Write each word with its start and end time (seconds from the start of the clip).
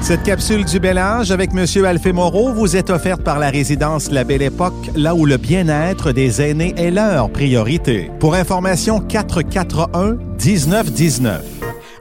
Cette 0.00 0.22
capsule 0.22 0.64
du 0.64 0.80
bel 0.80 0.98
âge 0.98 1.30
avec 1.30 1.52
Monsieur 1.52 1.84
Alphé 1.86 2.12
Moreau 2.12 2.52
vous 2.52 2.76
est 2.76 2.90
offerte 2.90 3.22
par 3.22 3.38
la 3.38 3.50
résidence 3.50 4.10
La 4.10 4.24
Belle 4.24 4.42
Époque, 4.42 4.90
là 4.96 5.14
où 5.14 5.24
le 5.24 5.36
bien-être 5.36 6.12
des 6.12 6.42
aînés 6.42 6.74
est 6.76 6.90
leur 6.90 7.30
priorité. 7.30 8.10
Pour 8.18 8.34
information, 8.34 9.00
441 9.00 10.16
1919. 10.44 11.42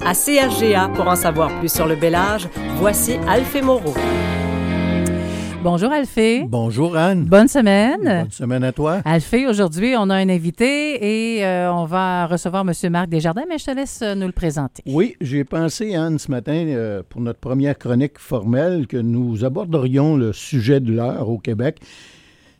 À 0.06 0.14
CRGA, 0.14 0.89
pour 0.96 1.07
en 1.07 1.16
savoir 1.16 1.50
plus 1.60 1.71
sur 1.71 1.86
le 1.86 1.96
bel 1.96 2.16
âge, 2.16 2.48
voici 2.80 3.18
Alphé 3.28 3.61
Moreau. 3.61 3.93
Bonjour 5.70 5.92
Alphée. 5.92 6.46
Bonjour 6.48 6.96
Anne. 6.96 7.26
Bonne 7.26 7.50
semaine. 7.50 8.02
Bonne 8.02 8.32
semaine 8.32 8.64
à 8.64 8.72
toi. 8.72 9.02
Alphée, 9.04 9.48
aujourd'hui, 9.48 9.96
on 9.98 10.10
a 10.10 10.16
un 10.16 10.30
invité 10.30 11.36
et 11.36 11.46
euh, 11.46 11.70
on 11.74 11.84
va 11.84 12.26
recevoir 12.26 12.66
M. 12.66 12.72
Marc 12.90 13.10
Desjardins, 13.10 13.44
mais 13.50 13.58
je 13.58 13.66
te 13.66 13.72
laisse 13.72 14.02
euh, 14.02 14.16
nous 14.16 14.28
le 14.28 14.32
présenter. 14.32 14.82
Oui, 14.86 15.18
j'ai 15.20 15.44
pensé, 15.44 15.94
Anne, 15.94 16.20
ce 16.20 16.32
matin, 16.32 16.54
euh, 16.54 17.04
pour 17.10 17.20
notre 17.20 17.39
première 17.39 17.78
chronique 17.78 18.18
formelle, 18.18 18.88
que 18.88 18.96
nous 18.96 19.44
aborderions 19.44 20.16
le 20.16 20.32
sujet 20.32 20.80
de 20.80 20.94
l'heure 20.94 21.28
au 21.28 21.38
Québec 21.38 21.82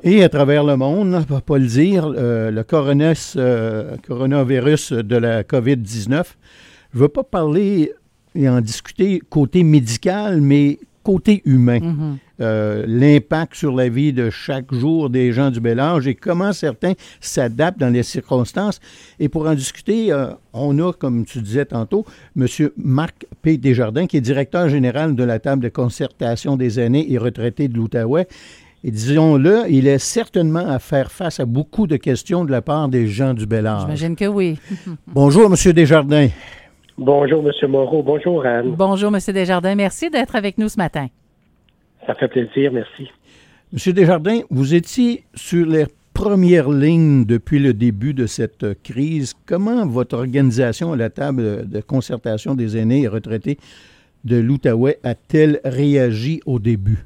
et 0.04 0.22
à 0.22 0.28
travers 0.28 0.66
le 0.66 0.76
monde, 0.76 1.14
on 1.14 1.20
ne 1.22 1.24
va 1.24 1.40
pas 1.40 1.60
le 1.60 1.68
dire, 1.68 2.10
le 2.10 2.62
coronavirus 4.06 4.92
de 4.92 5.16
la 5.16 5.44
COVID-19. 5.44 6.26
Je 6.92 6.98
ne 6.98 7.02
veux 7.04 7.08
pas 7.08 7.24
parler 7.24 7.94
et 8.36 8.50
en 8.50 8.60
discuter 8.60 9.22
côté 9.30 9.64
médical, 9.64 10.42
mais 10.42 10.78
côté 11.08 11.42
humain. 11.46 11.80
Mhm. 11.80 12.18
Euh, 12.42 12.84
l'impact 12.86 13.56
sur 13.56 13.74
la 13.74 13.88
vie 13.88 14.12
de 14.12 14.30
chaque 14.30 14.74
jour 14.74 15.10
des 15.10 15.32
gens 15.32 15.50
du 15.52 15.62
bel 15.62 15.80
âge 15.80 16.06
et 16.06 16.16
comment 16.16 16.52
certains 16.52 16.94
s'adaptent 17.22 17.80
dans 17.80 17.94
les 17.94 18.04
circonstances. 18.04 18.82
Et 19.18 19.30
pour 19.30 19.48
en 19.48 19.56
discuter, 19.56 20.12
euh, 20.12 20.32
on 20.52 20.78
a, 20.80 20.92
comme 20.92 21.24
tu 21.24 21.42
disais 21.42 21.64
tantôt, 21.64 22.06
M. 22.36 22.46
Marc 22.76 23.26
P. 23.42 23.58
Desjardins, 23.58 24.06
qui 24.06 24.18
est 24.18 24.22
directeur 24.22 24.68
général 24.68 25.16
de 25.16 25.23
la 25.23 25.40
table 25.40 25.64
de 25.64 25.70
concertation 25.70 26.58
des 26.58 26.78
aînés 26.78 27.09
et 27.09 27.18
retraités 27.18 27.70
de 27.70 27.78
l'Outaouais. 27.78 28.28
Et 28.84 28.92
disons-le, 28.92 29.64
il 29.70 29.88
est 29.88 29.98
certainement 29.98 30.68
à 30.68 30.80
faire 30.80 31.09
face 31.09 31.40
à 31.40 31.46
beaucoup 31.46 31.88
de 31.88 31.96
questions 31.96 32.44
de 32.44 32.52
la 32.52 32.62
part 32.62 32.90
des 32.90 33.08
gens 33.08 33.34
du 33.34 33.46
bel 33.46 33.66
âge. 33.66 33.84
J'imagine 33.84 34.16
que 34.18 34.26
oui. 34.26 34.59
Bonjour, 35.08 35.46
M. 35.46 35.72
Desjardins. 35.74 36.28
Bonjour, 36.98 37.44
M. 37.48 37.70
Moreau. 37.70 38.02
Bonjour, 38.02 38.44
Anne. 38.45 38.73
Bonjour, 38.76 39.14
M. 39.14 39.20
Desjardins. 39.34 39.76
Merci 39.76 40.09
d'être 40.09 40.36
avec 40.36 40.58
nous 40.58 40.67
ce 40.67 40.78
matin. 40.78 41.08
Ça 42.08 42.16
fait 42.16 42.28
plaisir, 42.28 42.72
merci. 42.72 43.12
Monsieur 43.72 43.94
Desjardins, 43.94 44.40
vous 44.50 44.73
étiez 44.73 45.23
sur 45.36 45.68
les 45.68 45.86
premières 46.14 46.70
lignes 46.70 47.25
depuis 47.25 47.59
le 47.59 47.73
début 47.73 48.16
de 48.16 48.25
cette 48.25 48.81
crise. 48.81 49.36
Comment 49.45 49.86
votre 49.86 50.18
organisation 50.18 50.94
à 50.94 50.95
la 50.95 51.12
table 51.12 51.70
de 51.70 51.81
concertation 51.81 52.56
des 52.56 52.78
aînés 52.78 53.03
et 53.03 53.08
retraités 53.08 53.58
de 54.23 54.38
l'Outaouais 54.38 54.98
a-t-elle 55.03 55.59
réagi 55.64 56.40
au 56.48 56.58
début? 56.58 57.06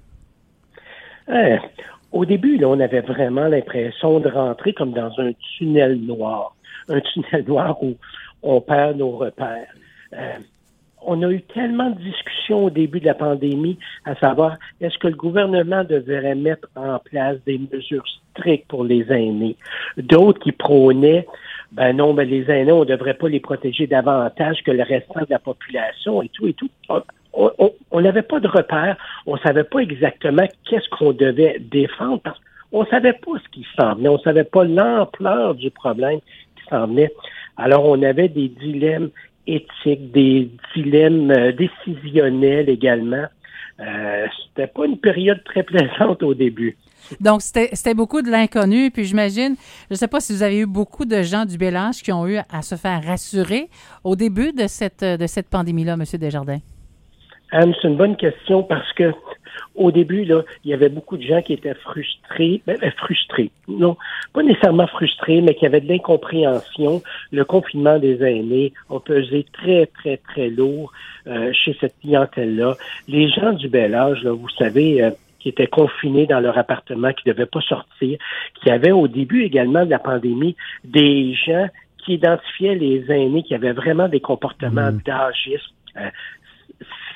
Euh, 1.27 1.57
au 2.13 2.23
début, 2.23 2.57
là, 2.57 2.69
on 2.69 2.79
avait 2.79 3.01
vraiment 3.01 3.47
l'impression 3.47 4.21
de 4.21 4.29
rentrer 4.29 4.71
comme 4.71 4.93
dans 4.93 5.11
un 5.17 5.31
tunnel 5.57 5.99
noir. 5.99 6.55
Un 6.87 7.01
tunnel 7.01 7.43
noir 7.47 7.83
où 7.83 7.95
on 8.43 8.61
perd 8.61 8.97
nos 8.97 9.11
repères. 9.11 9.73
Euh, 10.13 10.37
on 11.03 11.21
a 11.23 11.31
eu 11.31 11.41
tellement 11.41 11.89
de 11.89 11.99
discussions 11.99 12.65
au 12.65 12.69
début 12.69 12.99
de 12.99 13.05
la 13.05 13.15
pandémie 13.15 13.77
à 14.05 14.15
savoir 14.15 14.57
est-ce 14.81 14.97
que 14.99 15.07
le 15.07 15.15
gouvernement 15.15 15.83
devrait 15.83 16.35
mettre 16.35 16.67
en 16.75 16.99
place 16.99 17.37
des 17.45 17.59
mesures 17.71 18.05
strictes 18.31 18.67
pour 18.67 18.83
les 18.83 19.11
aînés? 19.11 19.55
D'autres 19.97 20.39
qui 20.39 20.51
prônaient 20.51 21.25
ben 21.71 21.95
non, 21.95 22.13
ben 22.13 22.27
les 22.27 22.49
aînés, 22.51 22.71
on 22.71 22.81
ne 22.81 22.85
devrait 22.85 23.13
pas 23.13 23.29
les 23.29 23.39
protéger 23.39 23.87
davantage 23.87 24.61
que 24.63 24.71
le 24.71 24.83
restant 24.83 25.21
de 25.21 25.27
la 25.29 25.39
population 25.39 26.21
et 26.21 26.29
tout 26.29 26.47
et 26.47 26.53
tout. 26.53 26.69
On 27.33 28.01
n'avait 28.01 28.21
pas 28.21 28.41
de 28.41 28.47
repères, 28.47 28.97
on 29.25 29.35
ne 29.35 29.39
savait 29.39 29.63
pas 29.63 29.79
exactement 29.79 30.45
qu'est-ce 30.65 30.89
qu'on 30.89 31.13
devait 31.13 31.59
défendre 31.59 32.19
parce 32.21 32.37
qu'on 32.71 32.81
ne 32.81 32.87
savait 32.87 33.13
pas 33.13 33.31
ce 33.41 33.49
qui 33.49 33.65
s'en 33.79 33.95
venait, 33.95 34.09
on 34.09 34.17
ne 34.17 34.23
savait 34.23 34.43
pas 34.43 34.65
l'ampleur 34.65 35.55
du 35.55 35.71
problème 35.71 36.19
qui 36.57 36.63
s'en 36.69 36.87
venait. 36.87 37.11
Alors, 37.55 37.85
on 37.85 38.01
avait 38.03 38.27
des 38.27 38.49
dilemmes 38.49 39.09
éthiques, 39.47 40.11
des 40.11 40.49
dilemmes 40.75 41.31
euh, 41.31 41.51
décisionnels 41.51 42.69
également. 42.69 43.25
Euh, 43.79 44.27
c'était 44.47 44.67
pas 44.67 44.85
une 44.85 44.97
période 44.97 45.43
très 45.43 45.63
plaisante 45.63 46.21
au 46.23 46.33
début. 46.33 46.77
Donc, 47.19 47.41
c'était 47.41 47.93
beaucoup 47.95 48.21
de 48.21 48.29
l'inconnu. 48.29 48.91
Puis 48.91 49.05
j'imagine, 49.05 49.55
je 49.89 49.93
ne 49.93 49.95
sais 49.95 50.07
pas 50.07 50.19
si 50.19 50.33
vous 50.33 50.43
avez 50.43 50.59
eu 50.59 50.67
beaucoup 50.67 51.05
de 51.05 51.21
gens 51.23 51.45
du 51.45 51.57
Bélange 51.57 52.01
qui 52.03 52.11
ont 52.11 52.27
eu 52.27 52.37
à 52.37 52.61
se 52.61 52.75
faire 52.75 53.03
rassurer 53.03 53.69
au 54.03 54.15
début 54.15 54.53
de 54.53 54.67
cette, 54.67 55.03
de 55.03 55.27
cette 55.27 55.49
pandémie-là, 55.49 55.93
M. 55.93 56.03
Desjardins. 56.19 56.59
Anne, 57.51 57.73
c'est 57.81 57.87
une 57.87 57.97
bonne 57.97 58.15
question 58.15 58.63
parce 58.63 58.91
que 58.93 59.11
au 59.75 59.91
début, 59.91 60.25
là, 60.25 60.43
il 60.63 60.71
y 60.71 60.73
avait 60.73 60.89
beaucoup 60.89 61.17
de 61.17 61.23
gens 61.23 61.41
qui 61.41 61.53
étaient 61.53 61.73
frustrés, 61.73 62.61
ben, 62.65 62.77
ben, 62.79 62.91
frustrés, 62.91 63.51
non, 63.67 63.97
pas 64.33 64.43
nécessairement 64.43 64.87
frustrés, 64.87 65.41
mais 65.41 65.55
qui 65.55 65.65
avaient 65.65 65.81
de 65.81 65.87
l'incompréhension. 65.87 67.01
Le 67.31 67.45
confinement 67.45 67.99
des 67.99 68.23
aînés 68.23 68.73
a 68.89 68.99
pesé 68.99 69.45
très, 69.53 69.85
très, 69.87 70.17
très 70.17 70.49
lourd 70.49 70.91
euh, 71.27 71.51
chez 71.53 71.75
cette 71.79 71.95
clientèle-là. 72.01 72.75
Les 73.07 73.29
gens 73.29 73.53
du 73.53 73.69
bel 73.69 73.95
âge, 73.95 74.23
là, 74.23 74.31
vous 74.31 74.49
savez, 74.49 75.03
euh, 75.03 75.11
qui 75.39 75.49
étaient 75.49 75.67
confinés 75.67 76.27
dans 76.27 76.39
leur 76.39 76.57
appartement, 76.57 77.11
qui 77.13 77.27
ne 77.27 77.33
devaient 77.33 77.45
pas 77.47 77.61
sortir, 77.61 78.19
qui 78.61 78.69
avaient 78.69 78.91
au 78.91 79.07
début 79.07 79.43
également 79.43 79.85
de 79.85 79.89
la 79.89 79.99
pandémie 79.99 80.55
des 80.83 81.33
gens 81.33 81.67
qui 81.97 82.13
identifiaient 82.13 82.75
les 82.75 83.11
aînés 83.11 83.43
qui 83.43 83.55
avaient 83.55 83.73
vraiment 83.73 84.07
des 84.07 84.19
comportements 84.19 84.91
mmh. 84.91 85.01
Euh, 85.97 86.09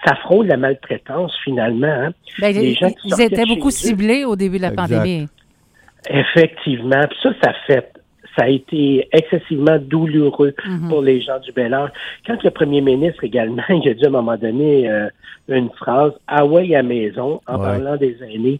ça 0.05 0.15
frôle 0.15 0.47
la 0.47 0.57
maltraitance 0.57 1.33
finalement. 1.43 1.87
Hein. 1.87 2.11
Ben, 2.39 2.55
ils 2.55 3.21
étaient 3.21 3.45
beaucoup 3.45 3.71
ciblés 3.71 4.23
au 4.25 4.35
début 4.35 4.57
de 4.57 4.63
la 4.63 4.71
pandémie. 4.71 5.27
Effectivement. 6.09 7.01
Puis 7.09 7.17
ça, 7.23 7.29
ça 7.43 7.53
fait 7.67 7.91
ça 8.37 8.43
a 8.43 8.49
été 8.49 9.07
excessivement 9.13 9.77
douloureux 9.79 10.53
Mhm. 10.67 10.89
pour 10.89 11.01
les 11.01 11.21
gens 11.21 11.39
du 11.39 11.53
Bel 11.53 11.73
Âge. 11.73 11.91
Quand 12.27 12.43
le 12.43 12.51
premier 12.51 12.81
ministre 12.81 13.23
également, 13.23 13.63
il 13.69 13.87
a 13.89 13.93
dit 13.93 14.03
à 14.03 14.07
un 14.07 14.11
moment 14.11 14.35
donné 14.35 14.89
euh, 14.89 15.07
une 15.47 15.69
phrase 15.69 16.11
«Ah 16.27 16.45
ouais, 16.45 16.75
à 16.75 16.83
maison» 16.83 17.39
en 17.47 17.53
Ouais. 17.57 17.65
parlant 17.65 17.95
des 17.95 18.17
aînés, 18.21 18.59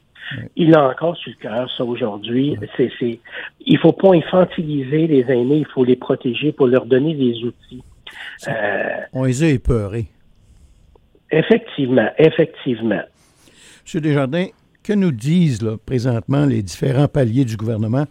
il 0.55 0.73
a 0.75 0.87
encore 0.87 1.17
sur 1.17 1.29
le 1.37 1.41
cœur, 1.43 1.69
ça, 1.77 1.83
aujourd'hui. 1.83 2.55
C'est, 2.77 2.89
c'est, 2.97 3.19
il 3.65 3.77
faut 3.77 3.91
pas 3.91 4.13
infantiliser 4.15 5.07
les 5.07 5.25
aînés, 5.29 5.57
il 5.57 5.67
faut 5.73 5.83
les 5.83 5.97
protéger 5.97 6.53
pour 6.53 6.67
leur 6.67 6.85
donner 6.85 7.13
des 7.13 7.43
outils. 7.43 7.83
Euh, 8.47 8.51
On 9.11 9.25
les 9.25 9.43
a 9.43 9.47
épeurés. 9.49 10.05
Effectivement, 11.37 12.09
effectivement. 12.17 13.01
Monsieur 13.83 14.01
Desjardins, 14.01 14.47
que 14.83 14.93
nous 14.93 15.11
disent 15.11 15.61
là, 15.61 15.77
présentement 15.85 16.45
les 16.45 16.61
différents 16.61 17.07
paliers 17.07 17.45
du 17.45 17.57
gouvernement? 17.57 18.05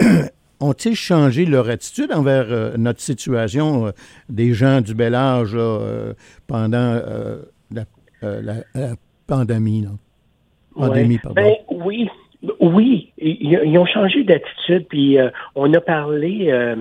Ont-ils 0.60 0.94
changé 0.94 1.46
leur 1.46 1.70
attitude 1.70 2.12
envers 2.12 2.46
euh, 2.50 2.76
notre 2.76 3.00
situation 3.00 3.86
euh, 3.86 3.90
des 4.28 4.52
gens 4.52 4.82
du 4.82 4.94
bel 4.94 5.14
âge 5.14 5.54
là, 5.54 5.60
euh, 5.62 6.12
pendant 6.46 7.00
la, 7.70 7.84
la- 8.22 8.64
la 8.74 8.94
pandémie? 9.26 9.82
Là? 9.82 9.90
Pandémie, 10.74 11.14
Ouais. 11.14 11.20
pardon. 11.22 11.42
Ben, 11.42 11.54
oui, 11.70 12.08
oui, 12.60 13.12
ils, 13.18 13.58
ils 13.64 13.78
ont 13.78 13.86
changé 13.86 14.22
d'attitude, 14.24 14.86
puis 14.88 15.16
on 15.54 15.72
a 15.74 15.80
parlé 15.80 16.74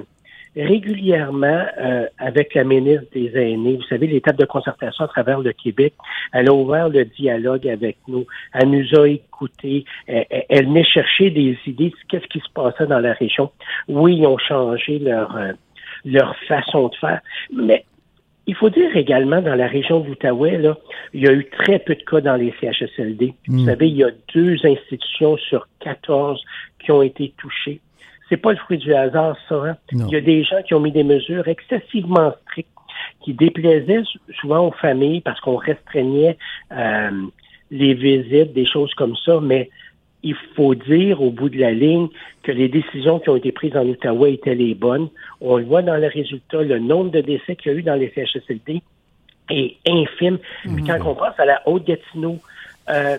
régulièrement 0.66 1.66
euh, 1.80 2.06
avec 2.18 2.54
la 2.54 2.64
ministre 2.64 3.06
des 3.14 3.32
Aînés. 3.36 3.76
Vous 3.76 3.84
savez, 3.84 4.08
l'étape 4.08 4.38
de 4.38 4.46
concertation 4.46 5.06
à 5.06 5.08
travers 5.08 5.40
le 5.40 5.52
Québec, 5.54 5.94
elle 6.34 6.50
a 6.50 6.54
ouvert 6.54 6.90
le 6.90 7.06
dialogue 7.06 7.68
avec 7.68 7.98
nous. 8.08 8.26
Elle 8.54 8.70
nous 8.70 9.00
a 9.00 9.08
écoutés. 9.08 9.86
Elle, 10.08 10.26
elle- 10.50 10.66
venait 10.68 10.84
chercher 10.84 11.30
des 11.32 11.58
idées 11.66 11.90
de 11.90 11.96
qu'est-ce 12.10 12.28
qui 12.28 12.40
se 12.40 12.52
passait 12.54 12.88
dans 12.88 13.00
la 13.00 13.14
région. 13.14 13.52
Oui, 13.88 14.18
ils 14.18 14.26
ont 14.28 14.38
changé 14.38 15.00
leur 15.00 15.36
euh, 15.36 15.52
leur 16.06 16.36
façon 16.48 16.88
de 16.88 16.96
faire, 16.96 17.20
mais 17.54 17.84
il 18.48 18.56
faut 18.56 18.70
dire 18.70 18.96
également, 18.96 19.42
dans 19.42 19.54
la 19.56 19.68
région 19.68 20.00
de 20.00 20.08
l'Outaouais, 20.08 20.58
là, 20.58 20.78
il 21.14 21.22
y 21.22 21.28
a 21.28 21.34
eu 21.34 21.46
très 21.50 21.78
peu 21.78 21.94
de 21.94 22.02
cas 22.04 22.22
dans 22.22 22.36
les 22.36 22.54
CHSLD. 22.60 23.34
Vous 23.48 23.62
Mm. 23.62 23.66
savez, 23.66 23.90
il 23.90 23.96
y 23.98 24.04
a 24.04 24.10
deux 24.34 24.56
institutions 24.66 25.36
sur 25.38 25.68
14 25.82 26.42
qui 26.80 26.92
ont 26.92 27.02
été 27.02 27.34
touchées. 27.38 27.80
C'est 28.30 28.38
pas 28.38 28.52
le 28.52 28.58
fruit 28.58 28.78
du 28.78 28.94
hasard, 28.94 29.36
ça. 29.48 29.56
hein? 29.56 29.78
Il 30.08 30.14
y 30.14 30.16
a 30.16 30.22
des 30.22 30.44
gens 30.44 30.62
qui 30.64 30.74
ont 30.76 30.80
mis 30.80 30.92
des 30.92 31.04
mesures 31.04 31.48
excessivement 31.48 32.34
strictes 32.44 32.70
qui 33.24 33.34
déplaisaient 33.34 34.04
sou- 34.04 34.20
souvent 34.40 34.68
aux 34.68 34.72
familles 34.72 35.22
parce 35.22 35.40
qu'on 35.40 35.56
restreignait 35.56 36.38
euh, 36.72 37.10
les 37.72 37.94
visites, 37.94 38.54
des 38.54 38.66
choses 38.66 38.94
comme 38.94 39.16
ça, 39.26 39.40
mais 39.42 39.70
il 40.22 40.36
faut 40.56 40.76
dire 40.76 41.22
au 41.22 41.32
bout 41.32 41.50
de 41.50 41.58
la 41.58 41.72
ligne 41.72 42.08
que 42.44 42.52
les 42.52 42.68
décisions 42.68 43.20
qui 43.20 43.30
ont 43.30 43.36
été 43.38 43.52
prises 43.52 43.76
en 43.78 43.86
Outaouais 43.88 44.34
étaient 44.34 44.54
les 44.56 44.76
bonnes. 44.76 45.10
On 45.42 45.58
le 45.58 45.64
voit 45.64 45.82
dans 45.82 45.96
le 45.96 46.08
résultat, 46.08 46.62
le 46.62 46.78
nombre 46.78 47.10
de 47.12 47.22
décès 47.22 47.56
qu'il 47.56 47.72
y 47.72 47.76
a 47.76 47.78
eu 47.78 47.84
dans 47.84 47.96
les 47.96 48.12
CHSLD 48.14 48.82
est 49.50 49.78
infime. 49.88 50.38
Puis 50.64 50.84
quand 50.84 50.98
on 51.06 51.16
pense 51.16 51.40
à 51.40 51.46
la 51.46 51.62
Haute-Gatineau, 51.68 52.38
euh, 52.90 53.18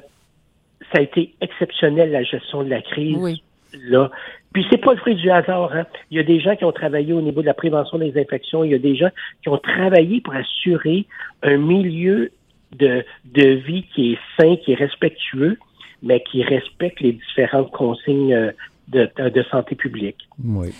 ça 0.92 0.98
a 0.98 1.00
été 1.00 1.34
exceptionnel 1.40 2.10
la 2.12 2.22
gestion 2.22 2.62
de 2.62 2.68
la 2.70 2.82
crise. 2.82 3.16
Oui. 3.18 3.42
Là. 3.74 4.10
Puis 4.52 4.66
c'est 4.70 4.78
pas 4.78 4.92
le 4.92 4.98
fruit 4.98 5.14
du 5.14 5.30
hasard. 5.30 5.72
Hein. 5.72 5.86
Il 6.10 6.16
y 6.16 6.20
a 6.20 6.24
des 6.24 6.40
gens 6.40 6.56
qui 6.56 6.64
ont 6.64 6.72
travaillé 6.72 7.12
au 7.12 7.20
niveau 7.20 7.40
de 7.40 7.46
la 7.46 7.54
prévention 7.54 7.98
des 7.98 8.18
infections. 8.18 8.64
Il 8.64 8.72
y 8.72 8.74
a 8.74 8.78
des 8.78 8.96
gens 8.96 9.10
qui 9.42 9.48
ont 9.48 9.58
travaillé 9.58 10.20
pour 10.20 10.34
assurer 10.34 11.06
un 11.42 11.56
milieu 11.56 12.30
de, 12.76 13.04
de 13.26 13.48
vie 13.48 13.84
qui 13.94 14.12
est 14.12 14.18
sain, 14.38 14.56
qui 14.56 14.72
est 14.72 14.76
respectueux, 14.76 15.58
mais 16.02 16.22
qui 16.22 16.42
respecte 16.42 17.00
les 17.00 17.12
différentes 17.12 17.70
consignes 17.70 18.34
euh, 18.34 18.52
de, 18.90 19.08
de 19.28 19.42
santé 19.50 19.74
publique. 19.74 20.16
Oui, 20.42 20.72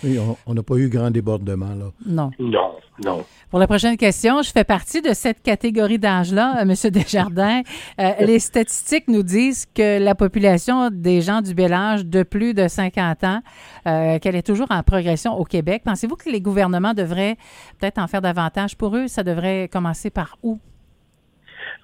on 0.45 0.53
n'a 0.53 0.63
pas 0.63 0.75
eu 0.75 0.89
grand 0.89 1.11
débordement, 1.11 1.73
là. 1.73 1.85
Non. 2.05 2.31
Non, 2.39 2.75
non. 3.03 3.23
Pour 3.49 3.59
la 3.59 3.67
prochaine 3.67 3.95
question, 3.97 4.41
je 4.41 4.51
fais 4.51 4.63
partie 4.63 5.01
de 5.01 5.13
cette 5.13 5.41
catégorie 5.41 5.97
d'âge-là, 5.97 6.57
euh, 6.57 6.61
M. 6.61 6.73
Desjardins. 6.91 7.61
Euh, 7.99 8.11
les 8.19 8.39
statistiques 8.39 9.07
nous 9.07 9.23
disent 9.23 9.65
que 9.65 10.03
la 10.03 10.15
population 10.15 10.89
des 10.91 11.21
gens 11.21 11.41
du 11.41 11.53
bel 11.53 11.73
âge 11.73 12.05
de 12.05 12.23
plus 12.23 12.53
de 12.53 12.67
50 12.67 13.23
ans, 13.23 13.41
euh, 13.87 14.19
qu'elle 14.19 14.35
est 14.35 14.45
toujours 14.45 14.67
en 14.71 14.83
progression 14.83 15.37
au 15.37 15.45
Québec. 15.45 15.83
Pensez-vous 15.85 16.15
que 16.15 16.29
les 16.29 16.41
gouvernements 16.41 16.93
devraient 16.93 17.37
peut-être 17.79 17.97
en 17.97 18.07
faire 18.07 18.21
davantage 18.21 18.75
pour 18.75 18.95
eux? 18.95 19.07
Ça 19.07 19.23
devrait 19.23 19.69
commencer 19.71 20.09
par 20.09 20.37
où? 20.43 20.59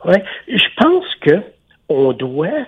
Oui, 0.06 0.16
je 0.48 0.66
pense 0.78 1.06
que 1.22 1.42
on 1.90 2.12
doit 2.14 2.66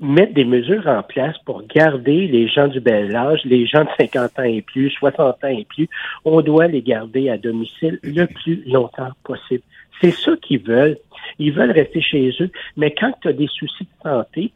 mettre 0.00 0.34
des 0.34 0.44
mesures 0.44 0.86
en 0.86 1.02
place 1.02 1.36
pour 1.44 1.66
garder 1.66 2.26
les 2.26 2.48
gens 2.48 2.68
du 2.68 2.80
bel 2.80 3.14
âge, 3.16 3.40
les 3.44 3.66
gens 3.66 3.84
de 3.84 3.90
50 3.98 4.38
ans 4.38 4.42
et 4.42 4.62
plus, 4.62 4.90
60 4.90 5.18
ans 5.42 5.48
et 5.48 5.64
plus, 5.64 5.88
on 6.24 6.42
doit 6.42 6.66
les 6.66 6.82
garder 6.82 7.30
à 7.30 7.38
domicile 7.38 7.98
le 8.02 8.26
plus 8.26 8.62
longtemps 8.66 9.10
possible. 9.24 9.62
C'est 10.00 10.12
ça 10.12 10.32
qu'ils 10.42 10.62
veulent. 10.62 10.98
Ils 11.38 11.52
veulent 11.52 11.70
rester 11.70 12.02
chez 12.02 12.30
eux, 12.40 12.50
mais 12.76 12.94
quand 12.94 13.12
tu 13.22 13.28
as 13.28 13.32
des 13.32 13.48
soucis 13.48 13.84
de 13.84 14.08
santé, 14.08 14.52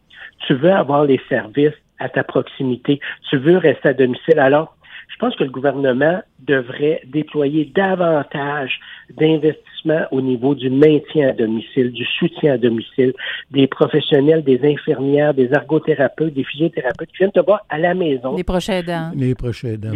tu 0.47 0.55
veux 0.55 0.73
avoir 0.73 1.05
les 1.05 1.21
services 1.29 1.75
à 1.99 2.09
ta 2.09 2.25
proximité, 2.25 3.01
tu 3.29 3.37
veux 3.37 3.57
rester 3.57 3.91
à 3.91 3.95
domicile. 3.95 4.39
Alors, 4.39 4.77
je 5.09 5.17
pense 5.17 5.37
que 5.37 5.45
le 5.45 5.51
gouvernement 5.51 6.23
devrait 6.39 7.03
déployer 7.07 7.71
davantage 7.75 8.81
d'investissements 9.11 9.70
au 10.11 10.21
niveau 10.21 10.55
du 10.55 10.71
maintien 10.71 11.29
à 11.29 11.33
domicile, 11.33 11.93
du 11.93 12.05
soutien 12.05 12.55
à 12.55 12.59
domicile, 12.59 13.13
des 13.51 13.67
professionnels, 13.67 14.43
des 14.45 14.61
infirmières, 14.65 15.35
des 15.35 15.51
ergothérapeutes, 15.53 16.35
des 16.35 16.45
physiothérapeutes 16.45 17.11
qui 17.11 17.19
viennent 17.19 17.33
te 17.33 17.41
voir 17.41 17.61
à 17.69 17.79
la 17.79 17.95
maison. 17.95 18.37
Les 18.37 18.45
prochains 18.45 18.79
aidants. 18.79 19.11
Les 19.15 19.35
prochains 19.35 19.69
aidants. 19.69 19.93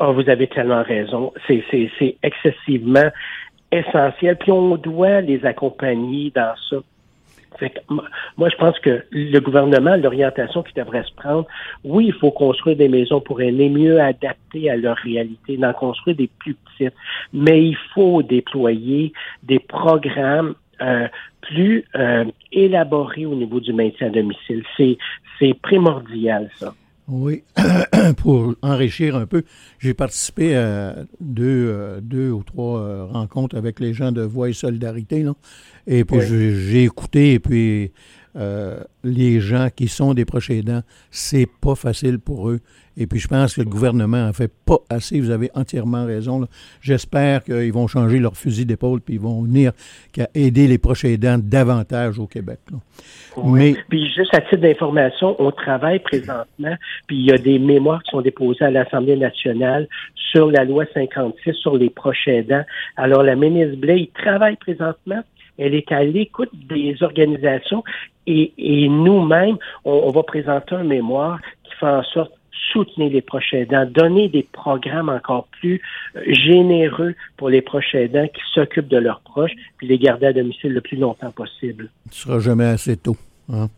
Oh, 0.00 0.12
vous 0.12 0.28
avez 0.28 0.46
tellement 0.46 0.82
raison. 0.82 1.32
C'est, 1.46 1.64
c'est, 1.70 1.90
c'est 1.98 2.16
excessivement 2.22 3.10
essentiel. 3.72 4.36
Puis 4.36 4.52
on 4.52 4.76
doit 4.76 5.20
les 5.20 5.44
accompagner 5.44 6.32
dans 6.34 6.54
ça. 6.70 6.76
Fait 7.58 7.70
que, 7.70 7.78
moi, 8.36 8.48
je 8.48 8.56
pense 8.56 8.78
que 8.80 9.04
le 9.10 9.38
gouvernement, 9.40 9.96
l'orientation 9.96 10.62
qui 10.62 10.74
devrait 10.74 11.02
se 11.04 11.12
prendre, 11.14 11.46
oui, 11.84 12.06
il 12.06 12.12
faut 12.12 12.30
construire 12.30 12.76
des 12.76 12.88
maisons 12.88 13.20
pour 13.20 13.40
aînés 13.40 13.68
mieux 13.68 14.00
adaptées 14.00 14.70
à 14.70 14.76
leur 14.76 14.96
réalité, 14.96 15.56
d'en 15.56 15.72
construire 15.72 16.16
des 16.16 16.28
plus 16.38 16.54
petites, 16.54 16.94
mais 17.32 17.64
il 17.64 17.76
faut 17.94 18.22
déployer 18.22 19.12
des 19.42 19.58
programmes 19.58 20.54
euh, 20.80 21.08
plus 21.40 21.84
euh, 21.96 22.24
élaborés 22.52 23.26
au 23.26 23.34
niveau 23.34 23.60
du 23.60 23.72
maintien 23.72 24.08
à 24.08 24.10
domicile. 24.10 24.62
C'est 24.76 25.54
primordial, 25.54 26.50
ça. 26.56 26.74
Oui, 27.10 27.42
pour 28.18 28.54
enrichir 28.60 29.16
un 29.16 29.24
peu, 29.24 29.42
j'ai 29.78 29.94
participé 29.94 30.54
à 30.56 30.94
deux, 31.20 31.66
euh, 31.68 32.00
deux 32.02 32.30
ou 32.30 32.42
trois 32.42 32.80
euh, 32.80 33.04
rencontres 33.06 33.56
avec 33.56 33.80
les 33.80 33.94
gens 33.94 34.12
de 34.12 34.20
Voix 34.20 34.50
et 34.50 34.52
Solidarité. 34.52 35.22
Là. 35.22 35.34
Et 35.86 36.04
puis, 36.04 36.20
j'ai 36.20 36.84
écouté, 36.84 37.32
et 37.32 37.38
puis 37.38 37.92
euh, 38.38 38.78
les 39.02 39.40
gens 39.40 39.68
qui 39.74 39.88
sont 39.88 40.14
des 40.14 40.24
proches 40.24 40.50
aidants, 40.50 40.82
c'est 41.10 41.48
pas 41.60 41.74
facile 41.74 42.18
pour 42.20 42.48
eux. 42.50 42.60
Et 42.96 43.06
puis, 43.06 43.20
je 43.20 43.28
pense 43.28 43.54
que 43.54 43.60
le 43.60 43.68
gouvernement 43.68 44.26
en 44.26 44.32
fait 44.32 44.52
pas 44.64 44.78
assez. 44.90 45.20
Vous 45.20 45.30
avez 45.30 45.50
entièrement 45.54 46.04
raison. 46.04 46.46
J'espère 46.80 47.44
qu'ils 47.44 47.72
vont 47.72 47.86
changer 47.86 48.18
leur 48.18 48.36
fusil 48.36 48.66
d'épaule 48.66 49.00
puis 49.00 49.14
ils 49.14 49.20
vont 49.20 49.42
venir 49.42 49.72
aider 50.34 50.66
les 50.66 50.78
proches 50.78 51.04
aidants 51.04 51.38
davantage 51.40 52.18
au 52.18 52.26
Québec. 52.26 52.58
Oui. 53.36 53.76
Puis, 53.88 54.08
juste 54.12 54.34
à 54.34 54.40
titre 54.40 54.62
d'information, 54.62 55.36
on 55.40 55.50
travaille 55.52 56.00
présentement, 56.00 56.74
puis 57.06 57.16
il 57.16 57.26
y 57.26 57.32
a 57.32 57.38
des 57.38 57.58
mémoires 57.58 58.02
qui 58.02 58.10
sont 58.10 58.20
déposées 58.20 58.64
à 58.64 58.70
l'Assemblée 58.70 59.16
nationale 59.16 59.88
sur 60.30 60.50
la 60.50 60.64
loi 60.64 60.84
56 60.92 61.54
sur 61.54 61.76
les 61.76 61.90
proches 61.90 62.26
aidants. 62.26 62.64
Alors, 62.96 63.22
la 63.22 63.36
ministre 63.36 63.76
Blais, 63.76 64.00
il 64.00 64.08
travaille 64.08 64.56
présentement 64.56 65.22
elle 65.58 65.74
est 65.74 65.90
à 65.92 66.04
l'écoute 66.04 66.50
des 66.54 67.02
organisations 67.02 67.84
et, 68.26 68.88
nous-mêmes, 68.88 69.56
on, 69.84 70.10
va 70.10 70.22
présenter 70.22 70.74
un 70.74 70.84
mémoire 70.84 71.40
qui 71.64 71.74
fait 71.80 71.86
en 71.86 72.02
sorte 72.02 72.32
soutenir 72.72 73.10
les 73.10 73.22
proches 73.22 73.54
aidants, 73.54 73.86
donner 73.86 74.28
des 74.28 74.46
programmes 74.52 75.08
encore 75.08 75.48
plus 75.60 75.80
euh, 76.16 76.20
généreux 76.26 77.14
pour 77.38 77.48
les 77.48 77.62
proches 77.62 77.94
aidants 77.94 78.26
qui 78.26 78.42
s'occupent 78.52 78.88
de 78.88 78.98
leurs 78.98 79.20
proches, 79.20 79.52
puis 79.78 79.86
les 79.86 79.98
garder 79.98 80.26
à 80.26 80.32
domicile 80.34 80.74
le 80.74 80.82
plus 80.82 80.98
longtemps 80.98 81.30
possible. 81.30 81.90
Ce 82.10 82.24
sera 82.24 82.40
jamais 82.40 82.66
assez 82.66 82.98
tôt. 82.98 83.16
Hein? 83.50 83.68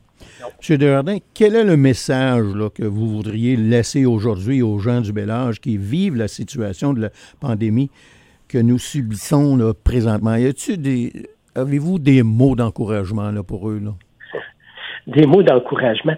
Monsieur 0.58 0.78
Desjardins, 0.78 1.18
quel 1.32 1.54
est 1.54 1.64
le 1.64 1.76
message 1.76 2.46
que 2.74 2.82
vous 2.82 3.08
voudriez 3.08 3.56
laisser 3.56 4.04
aujourd'hui 4.04 4.62
aux 4.62 4.78
gens 4.80 5.00
du 5.00 5.12
bel 5.12 5.30
âge 5.30 5.60
qui 5.60 5.76
vivent 5.76 6.16
la 6.16 6.28
situation 6.28 6.92
de 6.92 7.02
la 7.02 7.10
pandémie 7.38 7.90
que 8.48 8.58
nous 8.58 8.78
subissons 8.78 9.74
présentement? 9.84 10.34
Y 10.34 10.46
a-t-il 10.46 10.82
des, 10.82 11.12
Avez-vous 11.54 11.98
des 11.98 12.22
mots 12.22 12.54
d'encouragement 12.54 13.30
là, 13.30 13.42
pour 13.42 13.68
eux? 13.68 13.80
Là? 13.82 13.92
Des 15.06 15.26
mots 15.26 15.42
d'encouragement. 15.42 16.14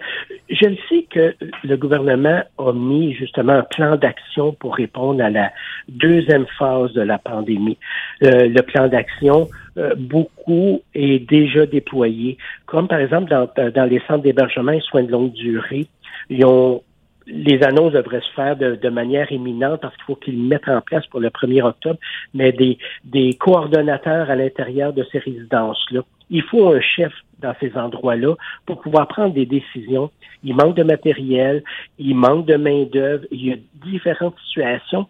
Je 0.49 0.67
le 0.67 0.77
sais 0.89 1.07
que 1.09 1.33
le 1.63 1.77
gouvernement 1.77 2.43
a 2.59 2.73
mis 2.73 3.13
justement 3.13 3.53
un 3.53 3.63
plan 3.63 3.95
d'action 3.95 4.53
pour 4.53 4.75
répondre 4.75 5.23
à 5.23 5.29
la 5.29 5.51
deuxième 5.87 6.45
phase 6.59 6.91
de 6.93 7.01
la 7.01 7.17
pandémie. 7.17 7.77
Euh, 8.23 8.47
le 8.49 8.61
plan 8.61 8.87
d'action, 8.89 9.47
euh, 9.77 9.95
beaucoup 9.97 10.81
est 10.93 11.19
déjà 11.27 11.65
déployé, 11.65 12.37
comme 12.65 12.87
par 12.87 12.99
exemple 12.99 13.29
dans, 13.29 13.49
dans 13.71 13.85
les 13.85 14.01
centres 14.07 14.23
d'hébergement 14.23 14.73
et 14.73 14.81
soins 14.81 15.03
de 15.03 15.11
longue 15.11 15.31
durée. 15.31 15.87
Ils 16.29 16.45
ont 16.45 16.83
les 17.27 17.63
annonces 17.63 17.93
devraient 17.93 18.21
se 18.21 18.33
faire 18.35 18.55
de, 18.55 18.89
manière 18.89 19.31
imminente 19.31 19.81
parce 19.81 19.95
qu'il 19.95 20.03
faut 20.05 20.15
qu'ils 20.15 20.41
mettent 20.41 20.67
en 20.67 20.81
place 20.81 21.05
pour 21.07 21.19
le 21.19 21.29
1er 21.29 21.63
octobre, 21.63 21.99
mais 22.33 22.51
des, 22.51 22.77
des 23.03 23.33
coordonnateurs 23.33 24.29
à 24.29 24.35
l'intérieur 24.35 24.93
de 24.93 25.05
ces 25.11 25.19
résidences-là. 25.19 26.01
Il 26.29 26.43
faut 26.43 26.73
un 26.73 26.81
chef 26.81 27.13
dans 27.39 27.53
ces 27.59 27.75
endroits-là 27.77 28.35
pour 28.65 28.81
pouvoir 28.81 29.07
prendre 29.07 29.33
des 29.33 29.45
décisions. 29.45 30.09
Il 30.43 30.55
manque 30.55 30.75
de 30.75 30.83
matériel, 30.83 31.63
il 31.99 32.15
manque 32.15 32.45
de 32.45 32.55
main-d'œuvre, 32.55 33.25
il 33.31 33.45
y 33.45 33.51
a 33.51 33.55
différentes 33.85 34.35
situations. 34.47 35.07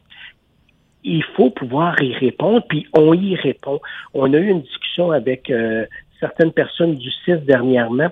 Il 1.03 1.23
faut 1.35 1.49
pouvoir 1.49 2.01
y 2.01 2.13
répondre, 2.13 2.65
puis 2.67 2.87
on 2.93 3.13
y 3.13 3.35
répond. 3.35 3.79
On 4.13 4.33
a 4.33 4.37
eu 4.37 4.47
une 4.47 4.61
discussion 4.61 5.11
avec 5.11 5.49
euh, 5.49 5.85
certaines 6.19 6.53
personnes 6.53 6.95
du 6.95 7.11
CIS 7.11 7.37
dernièrement 7.45 8.09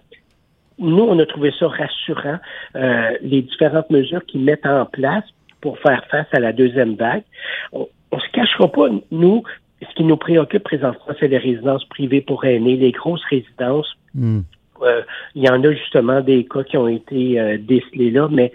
nous, 0.81 1.03
on 1.03 1.17
a 1.19 1.25
trouvé 1.25 1.53
ça 1.57 1.67
rassurant, 1.67 2.39
euh, 2.75 3.11
les 3.21 3.43
différentes 3.43 3.89
mesures 3.89 4.25
qu'ils 4.25 4.41
mettent 4.41 4.65
en 4.65 4.85
place 4.85 5.23
pour 5.61 5.77
faire 5.79 6.03
face 6.09 6.27
à 6.31 6.39
la 6.39 6.51
deuxième 6.51 6.95
vague. 6.95 7.23
On, 7.71 7.87
ne 8.11 8.19
se 8.19 8.29
cachera 8.33 8.69
pas, 8.69 8.87
nous, 9.11 9.43
ce 9.81 9.95
qui 9.95 10.03
nous 10.03 10.17
préoccupe 10.17 10.63
présentement, 10.63 11.13
c'est 11.19 11.27
les 11.27 11.37
résidences 11.37 11.85
privées 11.85 12.21
pour 12.21 12.43
aînés, 12.45 12.75
les 12.75 12.91
grosses 12.91 13.23
résidences. 13.29 13.95
Hmm. 14.15 14.41
Euh, 14.81 15.03
il 15.35 15.43
y 15.43 15.49
en 15.49 15.63
a 15.63 15.71
justement 15.71 16.21
des 16.21 16.45
cas 16.45 16.63
qui 16.63 16.75
ont 16.75 16.87
été 16.87 17.39
euh, 17.39 17.57
décelés 17.59 18.09
là, 18.09 18.27
mais 18.31 18.51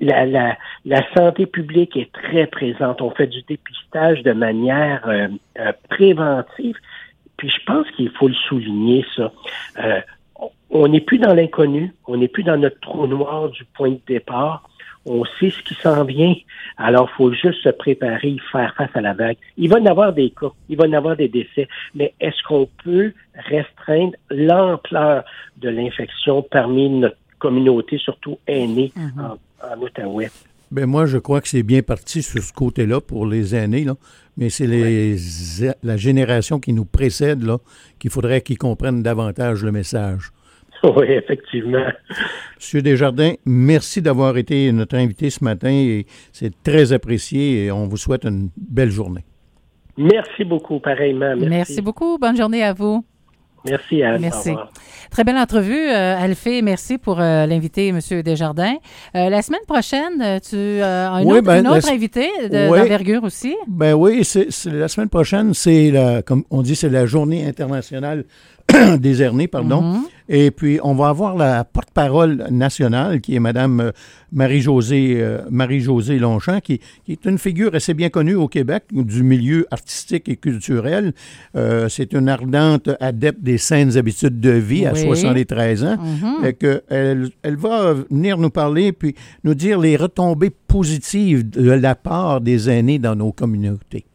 la, 0.00 0.26
la, 0.26 0.58
la, 0.84 1.14
santé 1.14 1.46
publique 1.46 1.96
est 1.96 2.10
très 2.10 2.48
présente. 2.48 3.00
On 3.00 3.10
fait 3.10 3.28
du 3.28 3.40
dépistage 3.42 4.24
de 4.24 4.32
manière 4.32 5.08
préventive. 5.88 6.74
Puis 7.36 7.48
je 7.48 7.64
pense 7.64 7.88
qu'il 7.92 8.10
faut 8.10 8.26
le 8.26 8.34
souligner, 8.34 9.06
ça 9.14 9.32
on 10.72 10.88
n'est 10.88 11.00
plus 11.00 11.18
dans 11.18 11.34
l'inconnu, 11.34 11.94
on 12.06 12.16
n'est 12.16 12.28
plus 12.28 12.42
dans 12.42 12.56
notre 12.56 12.80
trou 12.80 13.06
noir 13.06 13.50
du 13.50 13.64
point 13.76 13.90
de 13.90 14.00
départ. 14.08 14.68
On 15.04 15.24
sait 15.38 15.50
ce 15.50 15.60
qui 15.62 15.74
s'en 15.74 16.04
vient. 16.04 16.34
Alors, 16.76 17.10
il 17.12 17.16
faut 17.16 17.32
juste 17.32 17.60
se 17.62 17.68
préparer, 17.68 18.36
faire 18.52 18.72
face 18.76 18.90
à 18.94 19.00
la 19.00 19.14
vague. 19.14 19.36
Il 19.56 19.68
va 19.68 19.80
y 19.80 19.88
avoir 19.88 20.12
des 20.12 20.30
cas, 20.30 20.52
il 20.68 20.76
va 20.78 20.86
y 20.86 20.94
avoir 20.94 21.16
des 21.16 21.28
décès, 21.28 21.68
mais 21.94 22.14
est-ce 22.20 22.40
qu'on 22.46 22.68
peut 22.84 23.12
restreindre 23.34 24.14
l'ampleur 24.30 25.24
de 25.60 25.68
l'infection 25.68 26.42
parmi 26.42 26.88
notre 26.88 27.16
communauté, 27.38 27.98
surtout 27.98 28.38
aînée 28.46 28.92
mm-hmm. 28.96 29.76
en, 29.76 29.82
Outaouais? 29.82 30.30
Ben 30.70 30.86
moi, 30.86 31.04
je 31.04 31.18
crois 31.18 31.40
que 31.40 31.48
c'est 31.48 31.64
bien 31.64 31.82
parti 31.82 32.22
sur 32.22 32.42
ce 32.42 32.52
côté-là 32.52 33.00
pour 33.00 33.26
les 33.26 33.54
aînés, 33.54 33.84
là. 33.84 33.94
mais 34.38 34.48
c'est 34.48 34.66
les, 34.66 35.16
la 35.82 35.96
génération 35.96 36.60
qui 36.60 36.72
nous 36.72 36.86
précède 36.86 37.42
là 37.42 37.58
qu'il 37.98 38.10
faudrait 38.10 38.40
qu'ils 38.40 38.56
comprennent 38.56 39.02
davantage 39.02 39.64
le 39.64 39.72
message. 39.72 40.30
Oui, 40.96 41.06
effectivement. 41.08 41.84
Monsieur 42.56 42.82
Desjardins, 42.82 43.34
merci 43.46 44.02
d'avoir 44.02 44.36
été 44.36 44.70
notre 44.72 44.96
invité 44.96 45.30
ce 45.30 45.42
matin 45.44 45.70
et 45.70 46.06
c'est 46.32 46.52
très 46.62 46.92
apprécié 46.92 47.64
et 47.64 47.72
on 47.72 47.86
vous 47.86 47.96
souhaite 47.96 48.24
une 48.24 48.50
belle 48.56 48.90
journée. 48.90 49.24
Merci 49.96 50.44
beaucoup, 50.44 50.80
pareillement. 50.80 51.34
Merci, 51.36 51.48
merci 51.48 51.82
beaucoup. 51.82 52.18
Bonne 52.18 52.36
journée 52.36 52.62
à 52.62 52.72
vous. 52.72 53.04
Merci, 53.64 54.02
Anne. 54.02 54.20
Merci. 54.22 54.50
Très 55.12 55.22
belle 55.22 55.36
entrevue, 55.36 55.78
euh, 55.88 56.16
Alphée. 56.18 56.62
Merci 56.62 56.98
pour 56.98 57.20
euh, 57.20 57.46
l'invité, 57.46 57.88
M. 57.88 58.00
Desjardins. 58.24 58.74
Euh, 59.14 59.28
la 59.28 59.40
semaine 59.40 59.60
prochaine, 59.68 60.20
euh, 60.20 60.40
tu 60.40 60.56
euh, 60.56 61.08
as 61.08 61.22
une 61.22 61.28
Oui, 61.30 61.34
autre, 61.38 61.46
ben, 61.46 61.58
une 61.58 61.64
la 61.64 61.70
autre 61.76 61.86
s- 61.86 61.90
invitée 61.92 62.28
de- 62.50 62.68
Oui. 62.70 62.78
d'envergure 62.80 63.22
aussi. 63.22 63.54
Ben 63.68 63.94
oui, 63.94 64.24
c'est 64.24 64.48
la 64.66 64.88
semaine 64.88 65.08
prochaine, 65.10 65.54
c'est 65.54 65.92
la, 65.92 66.22
comme 66.22 66.42
on 66.50 66.62
dit, 66.62 66.74
c'est 66.74 66.88
la 66.88 67.06
journée 67.06 67.46
internationale 67.46 68.24
des 68.98 69.22
hernies, 69.22 69.46
pardon. 69.46 69.80
Mhm. 69.82 70.02
Et 70.34 70.50
puis, 70.50 70.80
on 70.82 70.94
va 70.94 71.10
avoir 71.10 71.36
la 71.36 71.62
porte-parole 71.62 72.46
nationale, 72.50 73.20
qui 73.20 73.34
est 73.34 73.38
Madame 73.38 73.80
euh, 73.80 73.90
Marie-Josée 74.32 75.18
euh, 75.20 75.42
Marie-Josée 75.50 76.18
Longchamp, 76.18 76.60
qui, 76.60 76.80
qui 77.04 77.12
est 77.12 77.26
une 77.26 77.36
figure 77.36 77.74
assez 77.74 77.92
bien 77.92 78.08
connue 78.08 78.34
au 78.34 78.48
Québec 78.48 78.84
du 78.90 79.22
milieu 79.22 79.66
artistique 79.70 80.30
et 80.30 80.36
culturel. 80.36 81.12
Euh, 81.54 81.90
c'est 81.90 82.14
une 82.14 82.30
ardente 82.30 82.88
adepte 82.98 83.42
des 83.42 83.58
saines 83.58 83.98
habitudes 83.98 84.40
de 84.40 84.52
vie 84.52 84.86
à 84.86 84.94
Oui. 84.94 85.02
73 85.02 85.84
ans. 85.84 85.98
Mhm. 85.98 86.46
Et 86.46 86.54
que 86.54 86.82
elle, 86.88 87.28
elle 87.42 87.56
va 87.56 87.92
venir 87.92 88.38
nous 88.38 88.48
parler 88.48 88.92
puis 88.92 89.14
nous 89.44 89.54
dire 89.54 89.78
les 89.78 89.98
retombées 89.98 90.48
positives 90.48 91.46
de 91.50 91.72
la 91.72 91.94
part 91.94 92.40
des 92.40 92.70
aînés 92.70 92.98
dans 92.98 93.14
nos 93.14 93.32
communautés. 93.32 94.06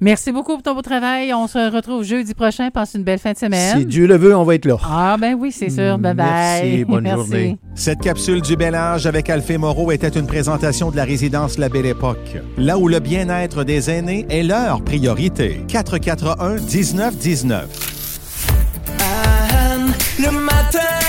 Merci 0.00 0.32
beaucoup 0.32 0.54
pour 0.54 0.62
ton 0.62 0.74
beau 0.74 0.82
travail. 0.82 1.32
On 1.34 1.46
se 1.46 1.70
retrouve 1.74 2.04
jeudi 2.04 2.34
prochain. 2.34 2.70
Passe 2.70 2.94
une 2.94 3.04
belle 3.04 3.18
fin 3.18 3.32
de 3.32 3.38
Si 3.38 3.44
semaine. 3.44 3.84
Dieu 3.84 4.06
le 4.06 4.16
veut, 4.16 4.36
on 4.36 4.44
va 4.44 4.54
être 4.54 4.64
là. 4.64 4.76
Ah, 4.84 5.16
ben 5.18 5.34
oui, 5.38 5.52
c'est 5.52 5.70
sûr. 5.70 5.98
Bye 5.98 6.14
bye. 6.14 6.26
Merci, 6.26 6.84
bonne 6.84 7.08
journée. 7.08 7.58
Cette 7.74 8.00
capsule 8.00 8.42
du 8.42 8.56
bel 8.56 8.74
âge 8.74 9.06
avec 9.06 9.30
Alphée 9.30 9.58
Moreau 9.58 9.90
était 9.92 10.08
une 10.08 10.26
présentation 10.26 10.90
de 10.90 10.96
la 10.96 11.04
résidence 11.04 11.58
La 11.58 11.68
Belle 11.68 11.86
Époque, 11.86 12.38
là 12.56 12.78
où 12.78 12.88
le 12.88 13.00
bien-être 13.00 13.64
des 13.64 13.90
aînés 13.90 14.26
est 14.28 14.42
leur 14.42 14.82
priorité. 14.82 15.62
441 15.68 16.56
1919. 16.56 17.66
Anne, 19.00 19.92
le 20.18 20.30
matin. 20.30 20.99